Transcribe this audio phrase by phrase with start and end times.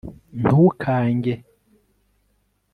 [0.41, 1.33] ntukange